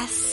[0.00, 0.29] princesas.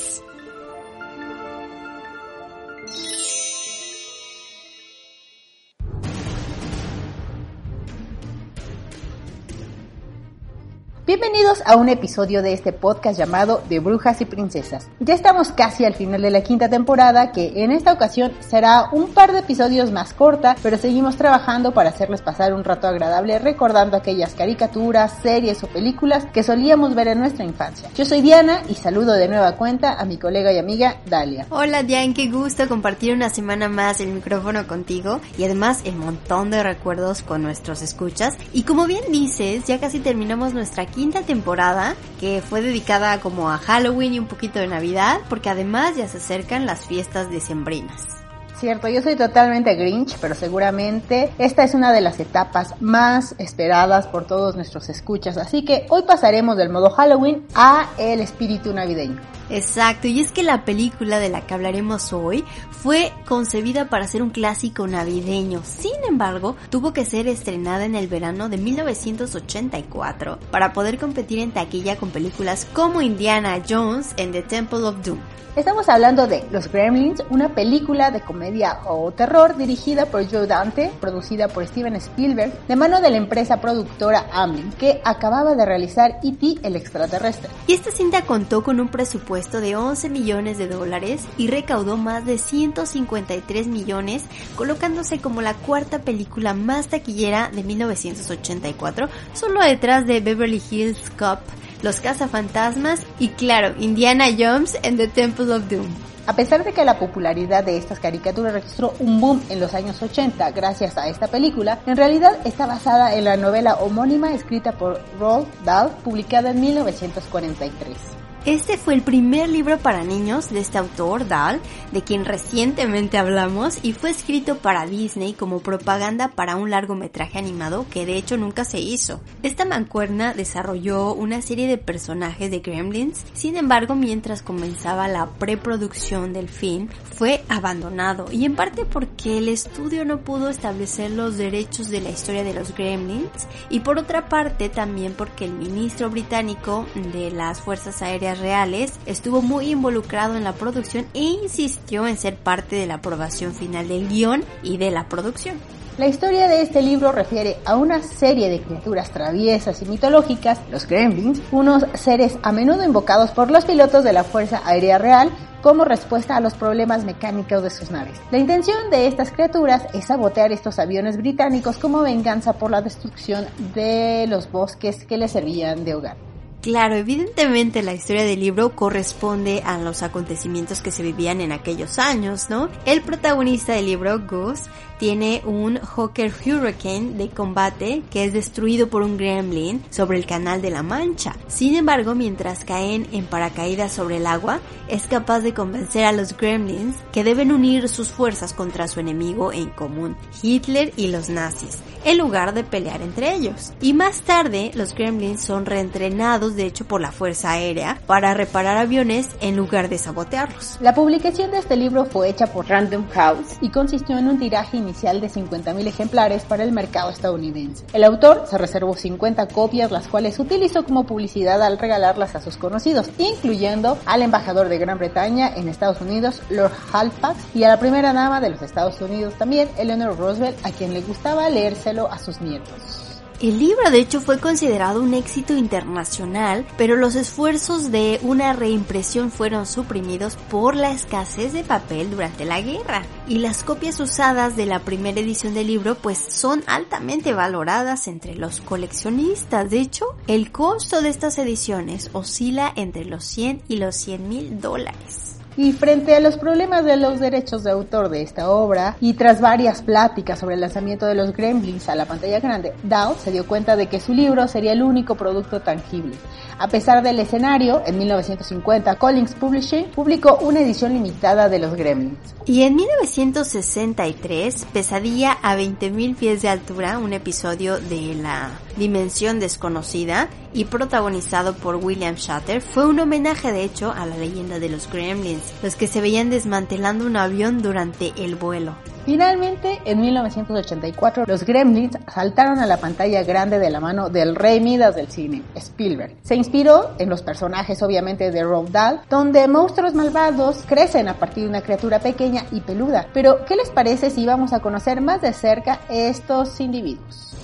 [11.07, 14.89] Bienvenidos a un episodio de este podcast llamado De Brujas y Princesas.
[14.99, 19.13] Ya estamos casi al final de la quinta temporada, que en esta ocasión será un
[19.13, 23.95] par de episodios más corta, pero seguimos trabajando para hacerles pasar un rato agradable recordando
[23.95, 27.89] aquellas caricaturas, series o películas que solíamos ver en nuestra infancia.
[27.95, 31.45] Yo soy Diana y saludo de nueva cuenta a mi colega y amiga Dalia.
[31.51, 36.51] Hola Diane, qué gusto compartir una semana más el micrófono contigo y además el montón
[36.51, 38.35] de recuerdos con nuestros escuchas.
[38.51, 43.57] Y como bien dices, ya casi terminamos nuestra quinta temporada que fue dedicada como a
[43.57, 48.26] Halloween y un poquito de Navidad porque además ya se acercan las fiestas decembrinas.
[48.59, 54.07] Cierto, yo soy totalmente Grinch, pero seguramente esta es una de las etapas más esperadas
[54.07, 59.21] por todos nuestros escuchas, así que hoy pasaremos del modo Halloween a el espíritu navideño.
[59.51, 64.23] Exacto, y es que la película de la que hablaremos hoy fue concebida para ser
[64.23, 65.61] un clásico navideño.
[65.63, 71.51] Sin embargo, tuvo que ser estrenada en el verano de 1984 para poder competir en
[71.51, 75.19] taquilla con películas como Indiana Jones en The Temple of Doom.
[75.57, 78.46] Estamos hablando de Los Gremlins, una película de comedia
[78.85, 83.59] o terror dirigida por Joe Dante, producida por Steven Spielberg, de mano de la empresa
[83.61, 86.59] productora Amblin, que acababa de realizar E.T.
[86.63, 87.49] el extraterrestre.
[87.67, 92.25] Y esta cinta contó con un presupuesto de 11 millones de dólares y recaudó más
[92.25, 94.23] de 153 millones,
[94.55, 101.39] colocándose como la cuarta película más taquillera de 1984, solo detrás de Beverly Hills Cop,
[101.81, 105.87] Los cazafantasmas y claro, Indiana Jones en The Temple of Doom.
[106.27, 110.01] A pesar de que la popularidad de estas caricaturas registró un boom en los años
[110.01, 114.99] 80 gracias a esta película, en realidad está basada en la novela homónima escrita por
[115.17, 118.16] Roald Dahl, publicada en 1943.
[118.47, 121.59] Este fue el primer libro para niños de este autor, Dahl,
[121.91, 127.85] de quien recientemente hablamos, y fue escrito para Disney como propaganda para un largometraje animado
[127.91, 129.19] que de hecho nunca se hizo.
[129.43, 136.31] Esta mancuerna desarrolló una serie de personajes de Gremlins, sin embargo mientras comenzaba la preproducción
[136.31, 136.87] del film
[137.17, 142.11] fue abandonado, y en parte porque el estudio no pudo establecer los derechos de la
[142.11, 147.59] historia de los Gremlins, y por otra parte también porque el ministro británico de las
[147.59, 152.87] Fuerzas Aéreas reales, estuvo muy involucrado en la producción e insistió en ser parte de
[152.87, 155.57] la aprobación final del guion y de la producción.
[155.97, 160.87] La historia de este libro refiere a una serie de criaturas traviesas y mitológicas, los
[160.87, 165.31] Gremlins, unos seres a menudo invocados por los pilotos de la Fuerza Aérea Real
[165.63, 168.19] como respuesta a los problemas mecánicos de sus naves.
[168.29, 173.47] La intención de estas criaturas es sabotear estos aviones británicos como venganza por la destrucción
[173.73, 176.26] de los bosques que les servían de hogar.
[176.61, 181.99] Claro, evidentemente la historia del libro corresponde a los acontecimientos que se vivían en aquellos
[181.99, 182.69] años, ¿no?
[182.85, 184.61] El protagonista del libro, Gus,
[184.99, 190.61] tiene un Hawker Hurricane de combate que es destruido por un gremlin sobre el canal
[190.61, 191.35] de la Mancha.
[191.47, 196.35] Sin embargo, mientras caen en paracaídas sobre el agua, es capaz de convencer a los
[196.35, 201.79] gremlins que deben unir sus fuerzas contra su enemigo en común, Hitler y los nazis,
[202.05, 203.73] en lugar de pelear entre ellos.
[203.81, 208.77] Y más tarde, los gremlins son reentrenados de hecho por la Fuerza Aérea para reparar
[208.77, 210.77] aviones en lugar de sabotearlos.
[210.81, 214.77] La publicación de este libro fue hecha por Random House y consistió en un tiraje
[214.87, 217.85] inicial de 50.000 ejemplares para el mercado estadounidense.
[217.93, 222.57] El autor se reservó 50 copias, las cuales utilizó como publicidad al regalarlas a sus
[222.57, 227.79] conocidos, incluyendo al embajador de Gran Bretaña en Estados Unidos, Lord Halifax, y a la
[227.79, 232.17] primera dama de los Estados Unidos también, Eleanor Roosevelt, a quien le gustaba leérselo a
[232.17, 233.06] sus nietos.
[233.39, 239.29] El libro de hecho fue considerado un éxito internacional, pero los esfuerzos de una reimpresión
[239.29, 243.03] fueron suprimidos por la escasez de papel durante la guerra.
[243.27, 248.33] Y las copias usadas de la primera edición del libro pues son altamente valoradas entre
[248.33, 249.69] los coleccionistas.
[249.69, 254.59] De hecho, el costo de estas ediciones oscila entre los 100 y los 100 mil
[254.59, 255.26] dólares.
[255.57, 259.41] Y frente a los problemas de los derechos de autor de esta obra, y tras
[259.41, 263.45] varias pláticas sobre el lanzamiento de los Gremlins a la pantalla grande, Dow se dio
[263.45, 266.15] cuenta de que su libro sería el único producto tangible.
[266.59, 272.17] A pesar del escenario, en 1950 Collins Publishing publicó una edición limitada de los Gremlins.
[272.45, 280.29] Y en 1963, Pesadilla a 20.000 pies de altura, un episodio de la Dimensión Desconocida
[280.53, 284.89] y protagonizado por William Shatter, fue un homenaje de hecho a la leyenda de los
[284.91, 288.75] Gremlins, los que se veían desmantelando un avión durante el vuelo.
[289.07, 294.59] Finalmente, en 1984, los Gremlins saltaron a la pantalla grande de la mano del rey
[294.59, 296.17] Midas del cine, Spielberg.
[296.23, 301.43] Se inspiró en los personajes, obviamente, de Roald Dahl, donde monstruos malvados crecen a partir
[301.43, 303.07] de una criatura pequeña y peluda.
[303.13, 307.36] Pero, ¿qué les parece si vamos a conocer más de cerca estos individuos?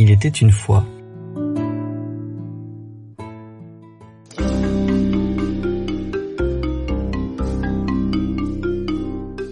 [0.00, 0.86] Il était une fois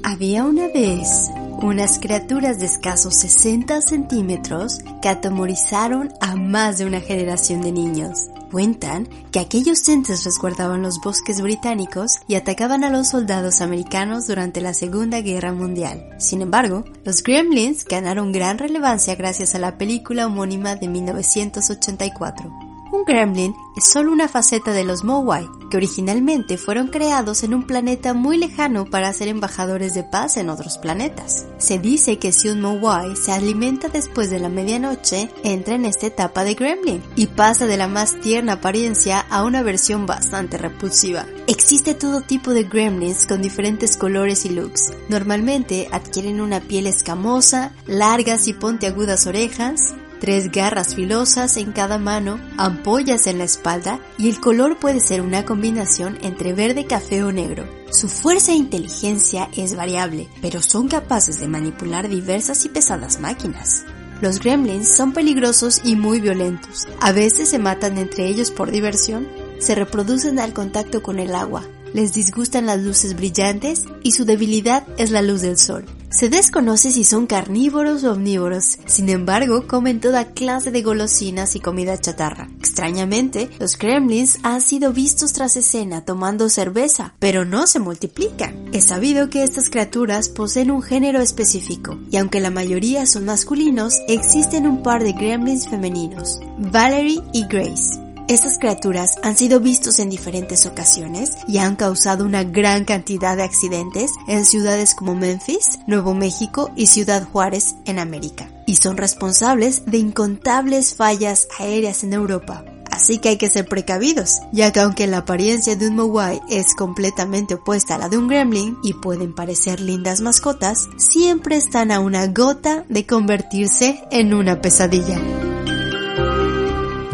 [0.04, 7.00] Había una vez unas criaturas de escasos 60 centímetros que atemorizaron a más de una
[7.00, 8.28] generación de niños.
[8.56, 14.62] Cuentan que aquellos entes resguardaban los bosques británicos y atacaban a los soldados americanos durante
[14.62, 16.08] la Segunda Guerra Mundial.
[16.18, 22.65] Sin embargo, los Gremlins ganaron gran relevancia gracias a la película homónima de 1984.
[22.96, 27.66] Un gremlin es solo una faceta de los Mowai, que originalmente fueron creados en un
[27.66, 31.44] planeta muy lejano para ser embajadores de paz en otros planetas.
[31.58, 36.06] Se dice que si un Mowai se alimenta después de la medianoche, entra en esta
[36.06, 41.26] etapa de gremlin y pasa de la más tierna apariencia a una versión bastante repulsiva.
[41.48, 44.94] Existe todo tipo de gremlins con diferentes colores y looks.
[45.10, 49.94] Normalmente adquieren una piel escamosa, largas y pontiagudas orejas,
[50.26, 55.20] tres garras filosas en cada mano, ampollas en la espalda y el color puede ser
[55.20, 57.64] una combinación entre verde, café o negro.
[57.92, 63.84] Su fuerza e inteligencia es variable, pero son capaces de manipular diversas y pesadas máquinas.
[64.20, 66.88] Los gremlins son peligrosos y muy violentos.
[67.00, 69.28] A veces se matan entre ellos por diversión,
[69.60, 71.62] se reproducen al contacto con el agua,
[71.94, 75.84] les disgustan las luces brillantes y su debilidad es la luz del sol.
[76.10, 81.60] Se desconoce si son carnívoros o omnívoros, sin embargo comen toda clase de golosinas y
[81.60, 82.48] comida chatarra.
[82.58, 88.70] Extrañamente, los gremlins han sido vistos tras escena tomando cerveza, pero no se multiplican.
[88.72, 94.00] Es sabido que estas criaturas poseen un género específico, y aunque la mayoría son masculinos,
[94.08, 98.05] existen un par de gremlins femeninos, Valerie y Grace.
[98.28, 103.44] Estas criaturas han sido vistos en diferentes ocasiones y han causado una gran cantidad de
[103.44, 108.50] accidentes en ciudades como Memphis, Nuevo México y Ciudad Juárez en América.
[108.66, 112.64] Y son responsables de incontables fallas aéreas en Europa.
[112.90, 116.74] Así que hay que ser precavidos, ya que aunque la apariencia de un Mowai es
[116.74, 122.00] completamente opuesta a la de un gremlin y pueden parecer lindas mascotas, siempre están a
[122.00, 125.20] una gota de convertirse en una pesadilla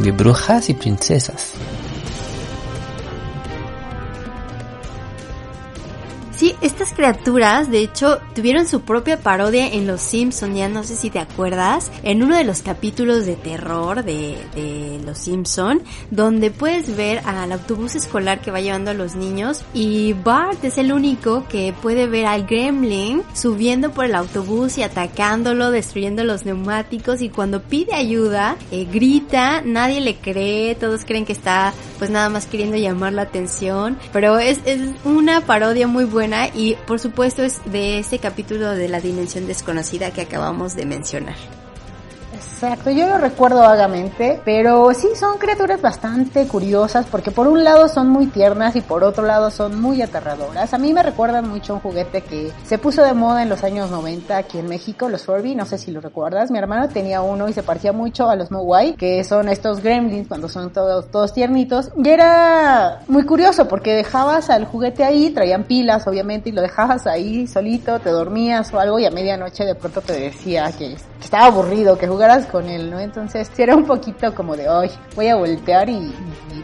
[0.03, 1.53] de brujas y princesas.
[6.43, 10.97] Sí, estas criaturas, de hecho, tuvieron su propia parodia en Los Simpson, ya no sé
[10.97, 16.97] si te acuerdas, en uno de los capítulos de terror de, Los Simpson, donde puedes
[16.97, 21.47] ver al autobús escolar que va llevando a los niños y Bart es el único
[21.47, 27.29] que puede ver al gremlin subiendo por el autobús y atacándolo, destruyendo los neumáticos y
[27.29, 32.47] cuando pide ayuda, eh, grita, nadie le cree, todos creen que está pues nada más
[32.47, 37.61] queriendo llamar la atención, pero es, es una parodia muy buena y por supuesto es
[37.71, 41.37] de este capítulo de la dimensión desconocida que acabamos de mencionar.
[42.63, 47.89] Exacto, yo lo recuerdo vagamente, pero sí son criaturas bastante curiosas porque por un lado
[47.89, 50.73] son muy tiernas y por otro lado son muy aterradoras.
[50.73, 53.91] A mí me recuerdan mucho un juguete que se puso de moda en los años
[53.91, 56.53] 90 aquí en México, los Furby, no sé si lo recuerdas.
[56.53, 60.29] Mi hermano tenía uno y se parecía mucho a los Mowai, que son estos gremlins
[60.29, 61.91] cuando son todos, tiernitos.
[61.97, 67.09] Y era muy curioso porque dejabas al juguete ahí, traían pilas obviamente y lo dejabas
[67.09, 71.47] ahí solito, te dormías o algo y a medianoche de pronto te decía que estaba
[71.47, 73.01] aburrido, que jugaras con él, ¿no?
[73.01, 76.13] Entonces era un poquito como de, hoy voy a voltear y,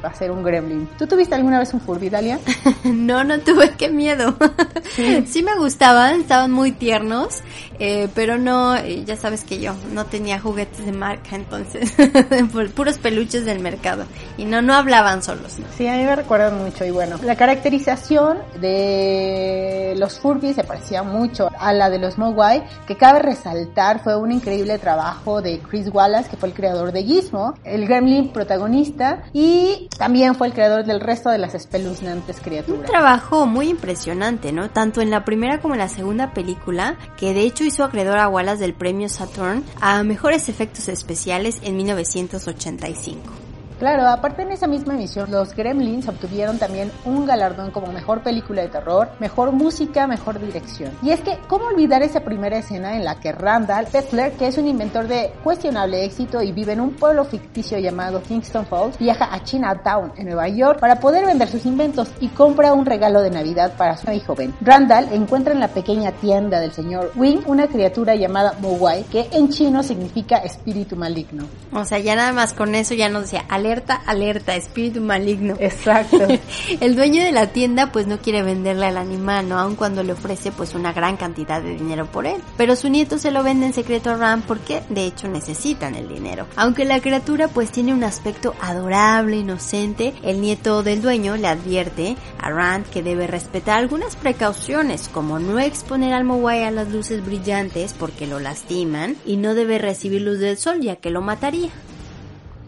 [0.04, 0.88] va a ser un gremlin.
[0.98, 2.38] ¿Tú tuviste alguna vez un Furby, Dalia?
[2.84, 4.36] no, no tuve, qué miedo.
[5.26, 7.42] sí me gustaban, estaban muy tiernos,
[7.78, 11.94] eh, pero no, eh, ya sabes que yo no tenía juguetes de marca, entonces,
[12.74, 14.04] puros peluches del mercado.
[14.36, 15.58] Y no, no hablaban solos.
[15.58, 15.66] ¿no?
[15.76, 16.84] Sí, a mí me recuerdan mucho.
[16.84, 22.64] Y bueno, la caracterización de los Furby se parecía mucho a la de los Mogwai,
[22.86, 27.02] que cabe resaltar fue un increíble trabajo de Chris Wallace, que fue el creador de
[27.04, 32.80] Gizmo, el gremlin protagonista, y también fue el creador del resto de las espeluznantes criaturas.
[32.80, 34.70] Un trabajo muy impresionante, ¿no?
[34.70, 38.28] Tanto en la primera como en la segunda película, que de hecho hizo acreedor a
[38.28, 43.47] Wallace del premio Saturn a mejores efectos especiales en 1985.
[43.78, 48.62] Claro, aparte en esa misma emisión, los Gremlins obtuvieron también un galardón como mejor película
[48.62, 50.90] de terror, mejor música, mejor dirección.
[51.02, 54.58] Y es que, ¿cómo olvidar esa primera escena en la que Randall Petzler, que es
[54.58, 59.32] un inventor de cuestionable éxito y vive en un pueblo ficticio llamado Kingston Falls, viaja
[59.32, 63.30] a Chinatown, en Nueva York, para poder vender sus inventos y compra un regalo de
[63.30, 64.34] Navidad para su hijo?
[64.60, 69.50] Randall encuentra en la pequeña tienda del señor Wing una criatura llamada Mowai, que en
[69.50, 71.46] chino significa espíritu maligno.
[71.72, 75.54] O sea, ya nada más con eso ya nos decía, alerta, alerta, espíritu maligno.
[75.60, 76.18] Exacto.
[76.80, 79.58] el dueño de la tienda pues no quiere venderle al animal, ¿no?
[79.58, 82.40] Aun cuando le ofrece pues una gran cantidad de dinero por él.
[82.56, 86.08] Pero su nieto se lo vende en secreto a Ram porque de hecho necesitan el
[86.08, 86.46] dinero.
[86.56, 92.16] Aunque la criatura pues tiene un aspecto adorable, inocente, el nieto del dueño le advierte
[92.40, 97.24] a Rand que debe respetar algunas precauciones como no exponer al Mowai a las luces
[97.24, 101.70] brillantes porque lo lastiman y no debe recibir luz del sol ya que lo mataría.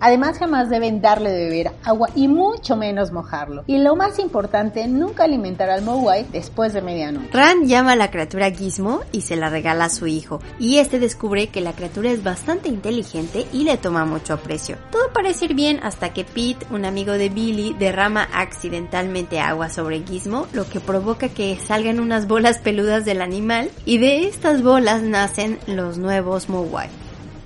[0.01, 3.65] Además, jamás deben darle de beber agua y mucho menos mojarlo.
[3.67, 7.29] Y lo más importante, nunca alimentar al Mowai después de medianoche.
[7.33, 10.41] Rand llama a la criatura Gizmo y se la regala a su hijo.
[10.59, 14.79] Y este descubre que la criatura es bastante inteligente y le toma mucho aprecio.
[14.91, 20.01] Todo parece ir bien hasta que Pete, un amigo de Billy, derrama accidentalmente agua sobre
[20.01, 25.03] Gizmo, lo que provoca que salgan unas bolas peludas del animal y de estas bolas
[25.03, 26.89] nacen los nuevos Mowai.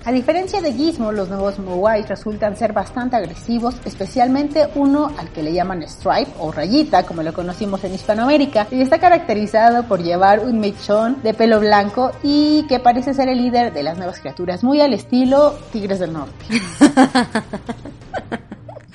[0.05, 5.41] A diferencia de Gizmo, los nuevos Mowai resultan ser bastante agresivos, especialmente uno al que
[5.41, 10.41] le llaman Stripe o Rayita, como lo conocimos en Hispanoamérica, y está caracterizado por llevar
[10.41, 14.63] un mechón de pelo blanco y que parece ser el líder de las nuevas criaturas,
[14.63, 16.45] muy al estilo Tigres del Norte.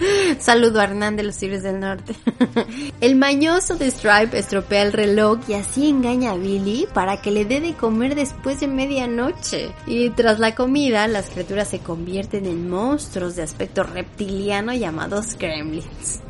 [0.38, 2.14] Saludo a Hernán de los Tigres del Norte.
[3.00, 7.44] el mañoso de Stripe estropea el reloj y así engaña a Billy para que le
[7.44, 9.70] dé de comer después de medianoche.
[9.86, 16.20] Y tras la comida, las criaturas se convierten en monstruos de aspecto reptiliano llamados gremlins.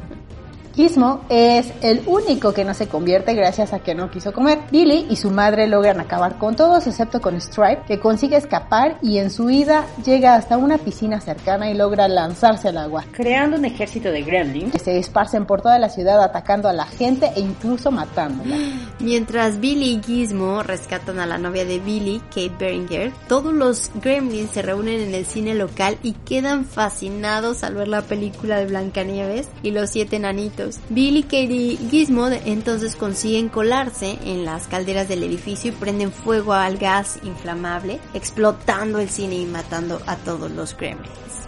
[0.80, 4.60] Gizmo es el único que no se convierte gracias a que no quiso comer.
[4.70, 9.18] Billy y su madre logran acabar con todos excepto con Stripe, que consigue escapar y
[9.18, 13.66] en su ida llega hasta una piscina cercana y logra lanzarse al agua, creando un
[13.66, 17.40] ejército de gremlins que se esparcen por toda la ciudad atacando a la gente e
[17.40, 18.56] incluso matándola.
[19.00, 24.52] Mientras Billy y Gizmo rescatan a la novia de Billy, Kate Beringer, todos los gremlins
[24.52, 29.50] se reúnen en el cine local y quedan fascinados al ver la película de Blancanieves
[29.62, 30.69] y los siete enanitos.
[30.88, 36.78] Billy, y Gizmo entonces consiguen colarse en las calderas del edificio y prenden fuego al
[36.78, 41.39] gas inflamable, explotando el cine y matando a todos los gremlins.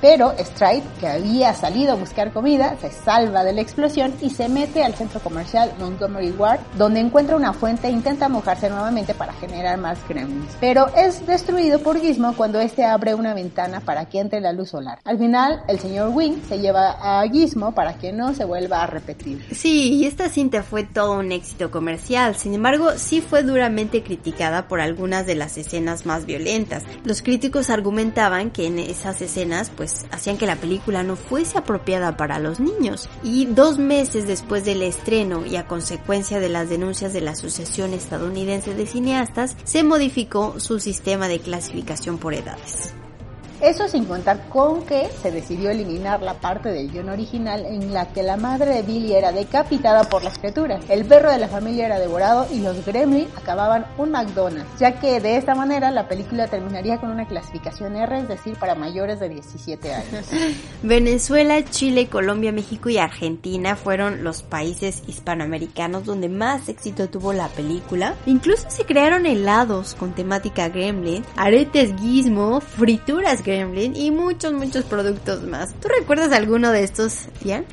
[0.00, 4.48] Pero Stripe, que había salido a buscar comida, se salva de la explosión y se
[4.48, 9.32] mete al centro comercial Montgomery Ward, donde encuentra una fuente e intenta mojarse nuevamente para
[9.34, 10.52] generar más gremlins.
[10.60, 14.70] Pero es destruido por Gizmo cuando este abre una ventana para que entre la luz
[14.70, 14.98] solar.
[15.04, 18.86] Al final, el señor Wing se lleva a Gizmo para que no se vuelva a
[18.86, 19.44] repetir.
[19.52, 22.36] Sí, y esta cinta fue todo un éxito comercial.
[22.36, 26.82] Sin embargo, sí fue duramente criticada por algunas de las escenas más violentas.
[27.04, 31.58] Los críticos argumentaban que en esas escenas, pues pues, hacían que la película no fuese
[31.58, 33.08] apropiada para los niños.
[33.22, 37.94] Y dos meses después del estreno y a consecuencia de las denuncias de la Asociación
[37.94, 42.94] Estadounidense de Cineastas, se modificó su sistema de clasificación por edades.
[43.60, 48.12] Eso sin contar con que se decidió eliminar la parte del guion original en la
[48.12, 51.86] que la madre de Billy era decapitada por las criaturas, el perro de la familia
[51.86, 56.48] era devorado y los gremlins acababan un McDonald's, ya que de esta manera la película
[56.48, 60.26] terminaría con una clasificación R, es decir, para mayores de 17 años.
[60.82, 67.48] Venezuela, Chile, Colombia, México y Argentina fueron los países hispanoamericanos donde más éxito tuvo la
[67.48, 68.14] película.
[68.26, 75.44] Incluso se crearon helados con temática gremlin, aretes gizmo, frituras Gremlin y muchos, muchos productos
[75.44, 75.72] más.
[75.80, 77.64] ¿Tú recuerdas alguno de estos, Tian?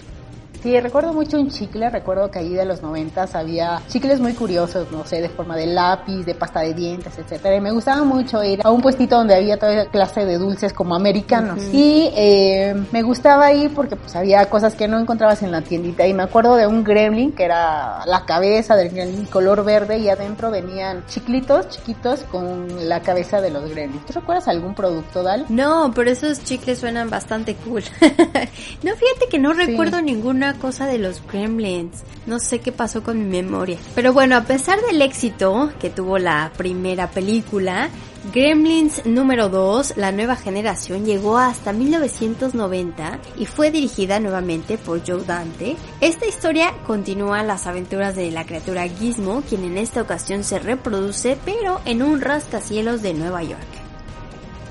[0.64, 4.90] Sí, recuerdo mucho un chicle, recuerdo que ahí de los noventas había chicles muy curiosos,
[4.94, 7.58] no sé, de forma de lápiz, de pasta de dientes, etcétera.
[7.58, 10.96] Y me gustaba mucho ir a un puestito donde había toda clase de dulces como
[10.96, 11.62] americanos.
[11.74, 16.08] Y eh, me gustaba ir porque pues había cosas que no encontrabas en la tiendita.
[16.08, 20.08] Y me acuerdo de un gremlin que era la cabeza del gremlin color verde y
[20.08, 24.06] adentro venían chiclitos chiquitos con la cabeza de los gremlins.
[24.06, 25.46] ¿Tú recuerdas algún producto, Dal?
[25.50, 27.84] No, pero esos chicles suenan bastante cool.
[28.02, 32.04] no, fíjate que no recuerdo ninguna cosa de los gremlins.
[32.26, 33.78] No sé qué pasó con mi memoria.
[33.96, 37.90] Pero bueno, a pesar del éxito que tuvo la primera película,
[38.32, 45.26] Gremlins número 2, la nueva generación, llegó hasta 1990 y fue dirigida nuevamente por Joe
[45.26, 45.76] Dante.
[46.00, 51.38] Esta historia continúa las aventuras de la criatura Gizmo, quien en esta ocasión se reproduce
[51.44, 53.83] pero en un rascacielos de Nueva York.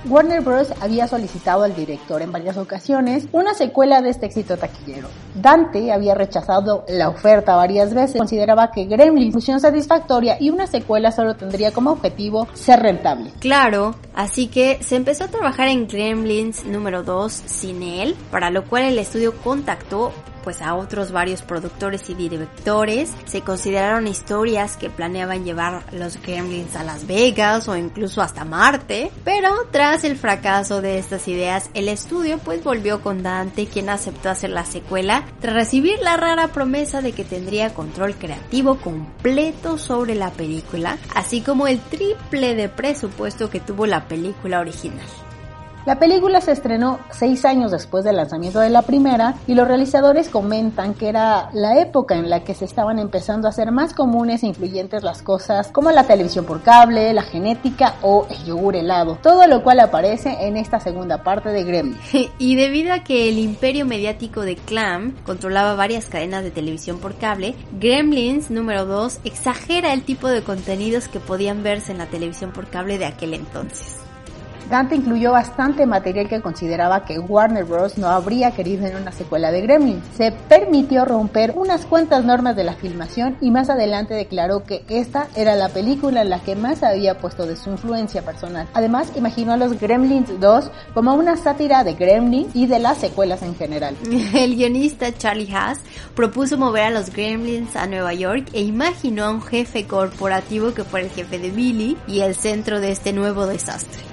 [0.04, 0.72] Warner Bros.
[0.80, 5.08] había solicitado al director en varias ocasiones una secuela de este éxito taquillero.
[5.34, 11.12] Dante había rechazado la oferta varias veces, consideraba que Gremlins función satisfactoria y una secuela
[11.12, 13.30] solo tendría como objetivo ser rentable.
[13.38, 18.64] Claro, así que se empezó a trabajar en Gremlins número 2 sin él, para lo
[18.64, 23.12] cual el estudio contactó pues a otros varios productores y directores.
[23.24, 29.10] Se consideraron historias que planeaban llevar los Gremlins a Las Vegas o incluso hasta Marte,
[29.24, 34.30] pero tras el fracaso de estas ideas, el estudio pues volvió con Dante, quien aceptó
[34.30, 40.14] hacer la secuela tras recibir la rara promesa de que tendría control creativo completo sobre
[40.14, 45.06] la película, así como el triple de presupuesto que tuvo la película original.
[45.84, 50.28] La película se estrenó seis años después del lanzamiento de la primera y los realizadores
[50.28, 54.44] comentan que era la época en la que se estaban empezando a hacer más comunes
[54.44, 59.18] e influyentes las cosas como la televisión por cable, la genética o el yogur helado,
[59.20, 61.98] todo lo cual aparece en esta segunda parte de Gremlins.
[62.38, 67.16] y debido a que el imperio mediático de Clam controlaba varias cadenas de televisión por
[67.16, 72.52] cable, Gremlins número 2 exagera el tipo de contenidos que podían verse en la televisión
[72.52, 74.02] por cable de aquel entonces.
[74.70, 77.98] Dante incluyó bastante material que consideraba que Warner Bros.
[77.98, 80.04] no habría querido en una secuela de Gremlins.
[80.16, 85.28] Se permitió romper unas cuantas normas de la filmación y más adelante declaró que esta
[85.36, 88.68] era la película en la que más había puesto de su influencia personal.
[88.74, 93.42] Además, imaginó a los Gremlins 2 como una sátira de Gremlins y de las secuelas
[93.42, 93.96] en general.
[94.34, 95.80] El guionista Charlie Haas
[96.14, 100.84] propuso mover a los Gremlins a Nueva York e imaginó a un jefe corporativo que
[100.84, 104.11] fuera el jefe de Billy y el centro de este nuevo desastre.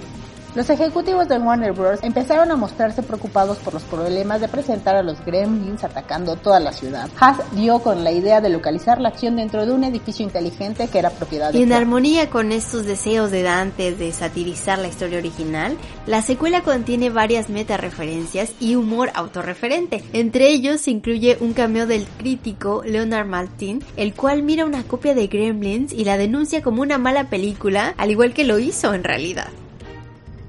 [0.55, 1.99] Los ejecutivos de Warner Bros.
[2.01, 6.73] empezaron a mostrarse preocupados por los problemas de presentar a los gremlins atacando toda la
[6.73, 7.07] ciudad.
[7.19, 10.97] Haas dio con la idea de localizar la acción dentro de un edificio inteligente que
[10.97, 15.77] era propiedad de en armonía con estos deseos de Dante de satirizar la historia original,
[16.07, 20.03] la secuela contiene varias meta-referencias y humor autorreferente.
[20.13, 25.13] Entre ellos se incluye un cameo del crítico Leonard Maltin, el cual mira una copia
[25.13, 29.03] de Gremlins y la denuncia como una mala película, al igual que lo hizo en
[29.03, 29.49] realidad.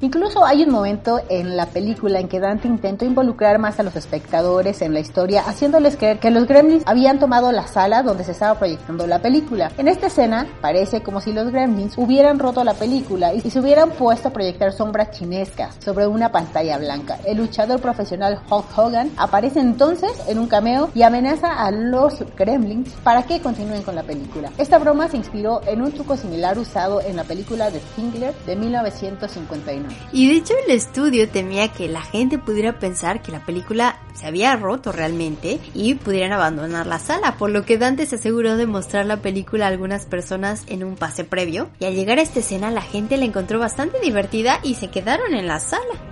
[0.02, 3.96] Incluso hay un momento en la película en que Dante intentó involucrar más a los
[3.96, 8.32] espectadores en la historia, haciéndoles creer que los gremlins habían tomado la sala donde se
[8.32, 9.70] estaba proyectando la película.
[9.76, 13.90] En esta escena parece como si los gremlins hubieran roto la película y se hubieran
[13.90, 17.18] puesto a proyectar sombras chinescas sobre una pantalla blanca.
[17.26, 22.88] El luchador profesional Hulk Hogan aparece entonces en un cameo y amenaza a los gremlins
[23.04, 24.50] para que continúen con la película.
[24.56, 28.56] Esta broma se inspiró en un truco similar usado en la película de Stingler de
[28.56, 29.89] 1959.
[30.12, 34.26] Y de hecho el estudio temía que la gente pudiera pensar que la película se
[34.26, 38.66] había roto realmente y pudieran abandonar la sala, por lo que Dante se aseguró de
[38.66, 41.70] mostrar la película a algunas personas en un pase previo.
[41.78, 45.34] Y al llegar a esta escena la gente la encontró bastante divertida y se quedaron
[45.34, 46.09] en la sala.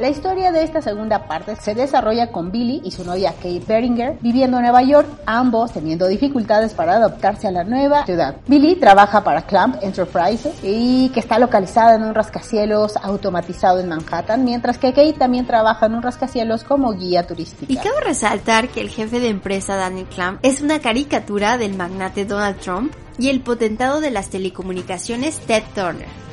[0.00, 4.16] La historia de esta segunda parte se desarrolla con Billy y su novia Kate Beringer
[4.22, 8.36] viviendo en Nueva York, ambos teniendo dificultades para adaptarse a la nueva ciudad.
[8.46, 14.42] Billy trabaja para Clamp Enterprises y que está localizada en un rascacielos automatizado en Manhattan,
[14.42, 17.70] mientras que Kate también trabaja en un rascacielos como guía turística.
[17.70, 22.24] Y cabe resaltar que el jefe de empresa Daniel Clamp es una caricatura del magnate
[22.24, 26.29] Donald Trump y el potentado de las telecomunicaciones Ted Turner.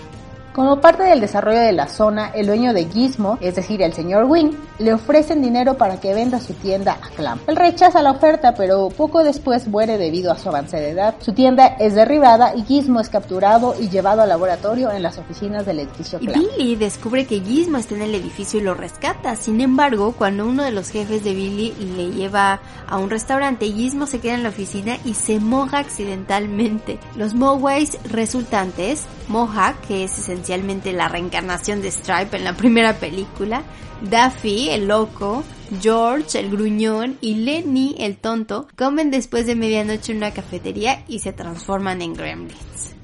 [0.58, 4.24] Como parte del desarrollo de la zona, el dueño de Gizmo, es decir, el señor
[4.24, 7.40] Wing, le ofrecen dinero para que venda su tienda a Clam.
[7.46, 11.14] Él rechaza la oferta, pero poco después muere debido a su avance de edad.
[11.20, 15.64] Su tienda es derribada y Gizmo es capturado y llevado al laboratorio en las oficinas
[15.64, 16.42] del edificio Clam.
[16.42, 19.36] Billy descubre que Gizmo está en el edificio y lo rescata.
[19.36, 24.08] Sin embargo, cuando uno de los jefes de Billy le lleva a un restaurante, Gizmo
[24.08, 26.98] se queda en la oficina y se moja accidentalmente.
[27.16, 33.64] Los Moways resultantes, Mohawk, que es esencialmente la reencarnación de Stripe en la primera película,
[34.02, 35.44] Daffy, el loco,
[35.82, 41.20] George, el gruñón, y Lenny, el tonto, comen después de medianoche en una cafetería y
[41.20, 42.97] se transforman en gremlins.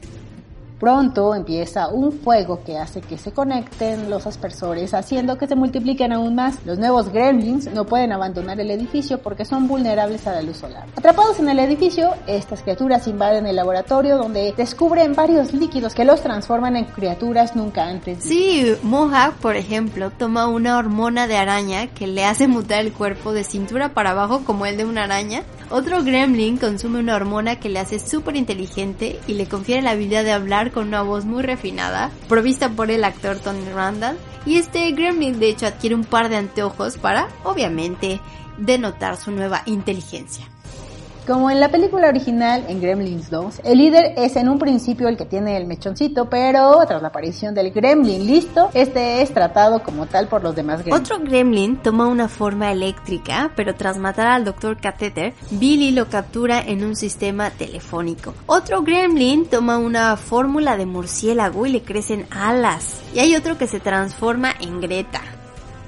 [0.84, 6.12] Pronto empieza un fuego que hace que se conecten los aspersores, haciendo que se multipliquen
[6.12, 6.58] aún más.
[6.66, 10.88] Los nuevos gremlins no pueden abandonar el edificio porque son vulnerables a la luz solar.
[10.98, 16.22] Atrapados en el edificio, estas criaturas invaden el laboratorio donde descubren varios líquidos que los
[16.22, 18.22] transforman en criaturas nunca antes.
[18.22, 23.32] Sí, Mohawk, por ejemplo, toma una hormona de araña que le hace mutar el cuerpo
[23.32, 25.44] de cintura para abajo como el de una araña.
[25.70, 30.24] Otro gremlin consume una hormona que le hace súper inteligente y le confiere la habilidad
[30.24, 34.18] de hablar con una voz muy refinada, provista por el actor Tony Randall.
[34.46, 38.20] Y este gremlin de hecho adquiere un par de anteojos para, obviamente,
[38.58, 40.53] denotar su nueva inteligencia.
[41.26, 45.16] Como en la película original, en Gremlins 2, el líder es en un principio el
[45.16, 50.06] que tiene el mechoncito, pero tras la aparición del Gremlin listo, este es tratado como
[50.06, 51.10] tal por los demás Gremlins.
[51.10, 54.82] Otro gremlin toma una forma eléctrica, pero tras matar al Dr.
[54.82, 58.34] Catheter, Billy lo captura en un sistema telefónico.
[58.46, 63.00] Otro gremlin toma una fórmula de murciélago y le crecen alas.
[63.16, 65.22] Y hay otro que se transforma en Greta.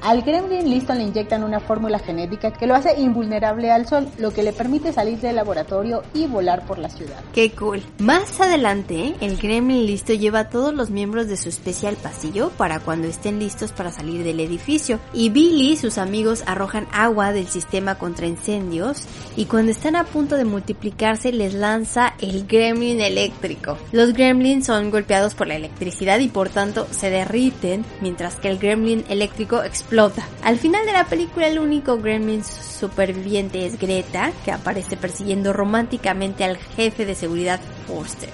[0.05, 4.29] Al Gremlin listo le inyectan una fórmula genética que lo hace invulnerable al sol, lo
[4.29, 7.23] que le permite salir del laboratorio y volar por la ciudad.
[7.33, 7.81] Qué cool.
[7.97, 12.51] Más adelante, el Gremlin listo lleva a todos los miembros de su especie al pasillo
[12.51, 14.99] para cuando estén listos para salir del edificio.
[15.11, 20.03] Y Billy y sus amigos arrojan agua del sistema contra incendios y cuando están a
[20.03, 23.79] punto de multiplicarse les lanza el Gremlin eléctrico.
[23.91, 28.59] Los Gremlins son golpeados por la electricidad y por tanto se derriten mientras que el
[28.59, 29.94] Gremlin eléctrico explota.
[30.43, 36.43] Al final de la película el único Gremlin superviviente es Greta, que aparece persiguiendo románticamente
[36.43, 38.29] al jefe de seguridad Forster.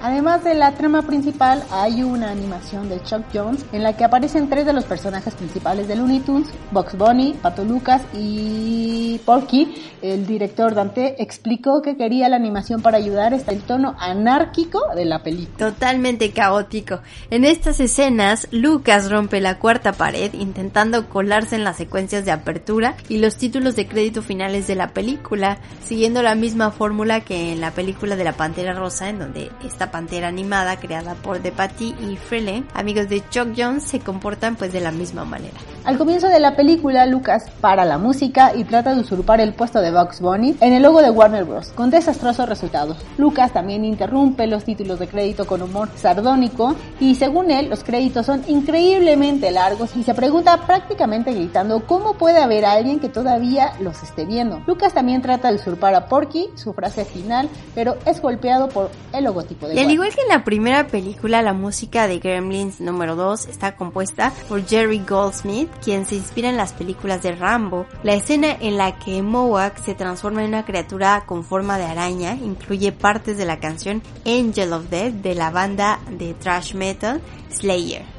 [0.00, 4.48] Además de la trama principal, hay una animación de Chuck Jones en la que aparecen
[4.48, 9.74] tres de los personajes principales de Looney Tunes, Bugs Bunny, Pato Lucas y Porky.
[10.00, 15.04] El director Dante explicó que quería la animación para ayudar hasta el tono anárquico de
[15.04, 15.70] la película.
[15.70, 17.00] Totalmente caótico.
[17.30, 22.94] En estas escenas, Lucas rompe la cuarta pared intentando colarse en las secuencias de apertura
[23.08, 27.60] y los títulos de crédito finales de la película, siguiendo la misma fórmula que en
[27.60, 29.50] la película de la Pantera Rosa, en donde
[29.90, 34.72] pantera animada creada por De Patty y Frele, amigos de Chuck Jones, se comportan pues
[34.72, 35.58] de la misma manera.
[35.84, 39.80] Al comienzo de la película, Lucas para la música y trata de usurpar el puesto
[39.80, 41.68] de Bugs Bunny en el logo de Warner Bros.
[41.68, 42.98] con desastrosos resultados.
[43.16, 48.26] Lucas también interrumpe los títulos de crédito con humor sardónico y según él los créditos
[48.26, 54.02] son increíblemente largos y se pregunta prácticamente gritando cómo puede haber alguien que todavía los
[54.02, 54.62] esté viendo.
[54.66, 59.24] Lucas también trata de usurpar a Porky, su frase final, pero es golpeado por el
[59.24, 63.46] logotipo de al igual que en la primera película, la música de Gremlins número 2
[63.48, 67.86] está compuesta por Jerry Goldsmith, quien se inspira en las películas de Rambo.
[68.02, 72.34] La escena en la que Mohawk se transforma en una criatura con forma de araña
[72.34, 78.17] incluye partes de la canción Angel of Death de la banda de thrash metal Slayer.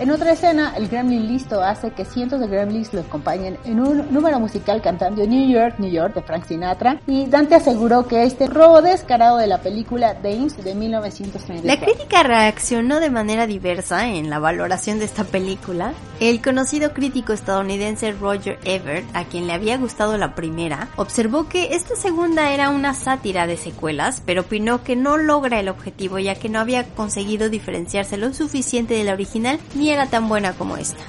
[0.00, 4.12] En otra escena, el Gremlin listo hace que cientos de Gremlins lo acompañen en un
[4.12, 8.48] número musical cantando New York, New York de Frank Sinatra y Dante aseguró que este
[8.48, 11.64] robo descarado de la película Dames de 1934.
[11.64, 15.92] La crítica reaccionó de manera diversa en la valoración de esta película.
[16.18, 21.74] El conocido crítico estadounidense Roger Ebert, a quien le había gustado la primera, observó que
[21.74, 26.34] esta segunda era una sátira de secuelas, pero opinó que no logra el objetivo ya
[26.34, 30.76] que no había conseguido diferenciarse lo suficiente de la original ni era tan buena como
[30.76, 31.02] esta.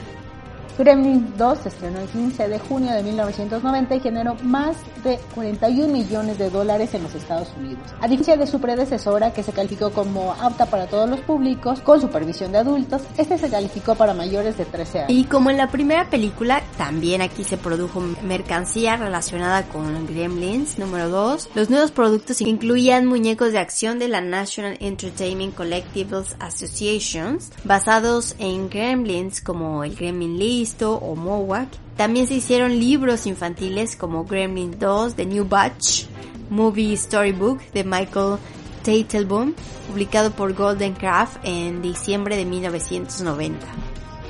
[0.78, 5.92] Gremlins 2 se estrenó el 15 de junio de 1990 y generó más de 41
[5.92, 7.82] millones de dólares en los Estados Unidos.
[8.02, 12.02] A diferencia de su predecesora, que se calificó como apta para todos los públicos, con
[12.02, 15.12] supervisión de adultos, este se calificó para mayores de 13 años.
[15.12, 21.10] Y como en la primera película, también aquí se produjo mercancía relacionada con Gremlins número
[21.10, 21.50] 2.
[21.56, 28.70] Los nuevos productos incluían muñecos de acción de la National Entertainment Collectibles Associations, basados en
[28.70, 30.38] Gremlins como el Gremlin
[30.82, 31.70] O Mohawk.
[31.96, 36.06] También se hicieron libros infantiles como Gremlin 2, The New Batch,
[36.50, 38.38] Movie Storybook de Michael
[38.84, 39.54] Teitelbaum,
[39.88, 43.66] publicado por Golden Craft en diciembre de 1990.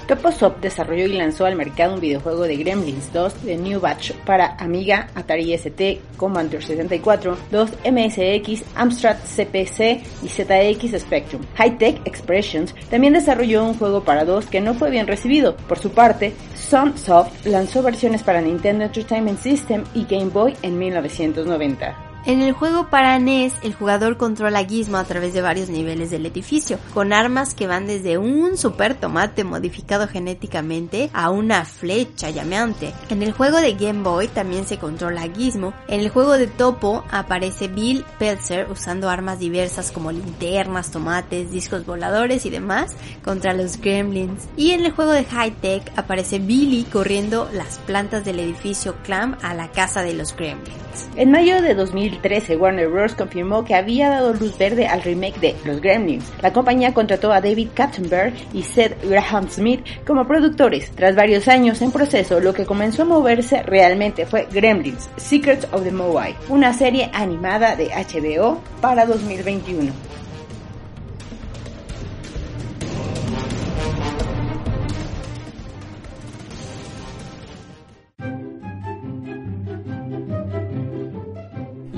[0.08, 4.56] Toposop desarrolló y lanzó al mercado un videojuego de Gremlins 2 The New Batch para
[4.58, 11.42] Amiga, Atari ST, Commodore 64, 2 MSX, Amstrad CPC y ZX Spectrum.
[11.58, 15.56] Hightech Expressions también desarrolló un juego para dos que no fue bien recibido.
[15.56, 22.15] Por su parte, Sunsoft lanzó versiones para Nintendo Entertainment System y Game Boy en 1990.
[22.28, 26.26] En el juego para NES, el jugador controla Gizmo a través de varios niveles del
[26.26, 32.94] edificio, con armas que van desde un super tomate modificado genéticamente a una flecha llameante.
[33.10, 35.76] En el juego de Game Boy también se controla Gizmo.
[35.88, 41.86] En el juego de Topo aparece Bill Pelzer usando armas diversas como linternas, tomates, discos
[41.86, 44.48] voladores y demás contra los Gremlins.
[44.58, 49.38] Y en el juego de High Tech aparece Billy corriendo las plantas del edificio Clam
[49.44, 50.85] a la casa de los Gremlins.
[51.16, 53.16] En mayo de 2013, Warner Bros.
[53.16, 56.32] confirmó que había dado luz verde al remake de Los Gremlins.
[56.42, 60.92] La compañía contrató a David Katzenberg y Seth Graham Smith como productores.
[60.92, 65.84] Tras varios años en proceso, lo que comenzó a moverse realmente fue Gremlins, Secrets of
[65.84, 69.92] the Moai, una serie animada de HBO para 2021.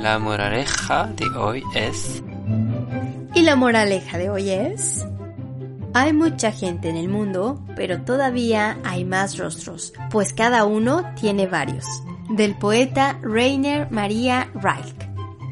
[0.07, 2.23] La moraleja de hoy es...
[3.33, 5.05] Y la moraleja de hoy es...
[5.93, 11.45] Hay mucha gente en el mundo, pero todavía hay más rostros, pues cada uno tiene
[11.45, 11.85] varios.
[12.29, 14.96] Del poeta Rainer Maria Rilke.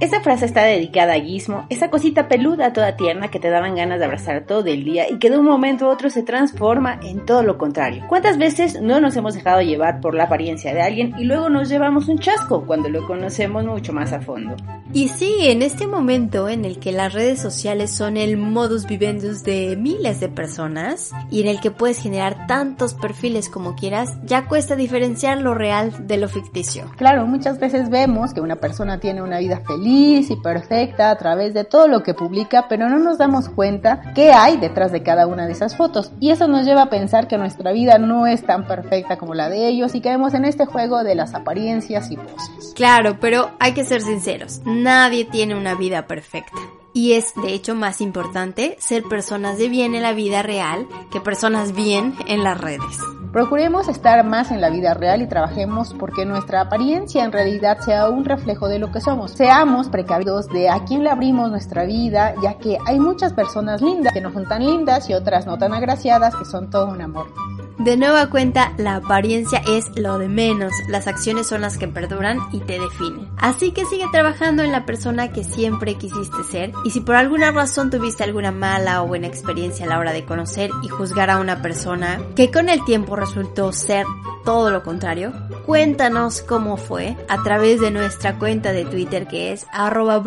[0.02, 3.98] Esta frase está dedicada a Gizmo, esa cosita peluda toda tierna que te daban ganas
[3.98, 7.26] de abrazar todo el día y que de un momento a otro se transforma en
[7.26, 8.04] todo lo contrario.
[8.10, 11.70] ¿Cuántas veces no nos hemos dejado llevar por la apariencia de alguien y luego nos
[11.70, 14.58] llevamos un chasco cuando lo conocemos mucho más a fondo?
[14.92, 19.44] Y sí, en este momento en el que las redes sociales son el modus vivendus
[19.44, 24.46] de miles de personas y en el que puedes generar tantos perfiles como quieras, ya
[24.46, 26.92] cuesta diferenciar lo real de lo ficticio.
[26.98, 31.54] Claro, muchas veces vemos que una persona tiene una vida feliz y perfecta a través
[31.54, 35.28] de todo lo que publica, pero no nos damos cuenta qué hay detrás de cada
[35.28, 36.12] una de esas fotos.
[36.20, 39.50] Y eso nos lleva a pensar que nuestra vida no es tan perfecta como la
[39.50, 42.74] de ellos y caemos en este juego de las apariencias y poses.
[42.76, 46.58] Claro, pero hay que ser sinceros Nadie tiene una vida perfecta.
[46.94, 51.20] Y es, de hecho, más importante ser personas de bien en la vida real que
[51.20, 52.98] personas bien en las redes.
[53.36, 58.10] Procuremos estar más en la vida real y trabajemos porque nuestra apariencia en realidad sea
[58.10, 59.32] un reflejo de lo que somos.
[59.32, 64.14] Seamos precavidos de a quién le abrimos nuestra vida, ya que hay muchas personas lindas
[64.14, 67.28] que no son tan lindas y otras no tan agraciadas que son todo un amor.
[67.78, 72.40] De nueva cuenta, la apariencia es lo de menos, las acciones son las que perduran
[72.54, 73.28] y te definen.
[73.38, 76.72] Así que sigue trabajando en la persona que siempre quisiste ser.
[76.86, 80.24] Y si por alguna razón tuviste alguna mala o buena experiencia a la hora de
[80.24, 84.06] conocer y juzgar a una persona que con el tiempo resultó ser
[84.46, 85.34] todo lo contrario,
[85.66, 90.24] cuéntanos cómo fue a través de nuestra cuenta de Twitter que es arroba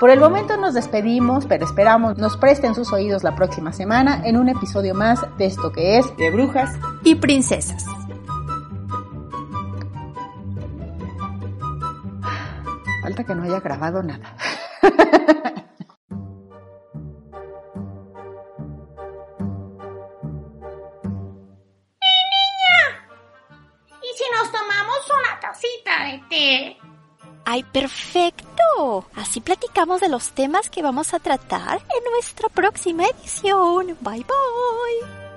[0.00, 4.38] Por el momento nos despedimos, pero esperamos nos presten sus oídos la próxima semana en
[4.38, 7.84] un episodio más de esto que es de brujas y princesas.
[13.02, 14.34] Falta que no haya grabado nada.
[26.04, 26.76] de té.
[27.44, 29.06] ¡Ay, perfecto!
[29.14, 33.96] Así platicamos de los temas que vamos a tratar en nuestra próxima edición.
[34.00, 35.27] Bye bye.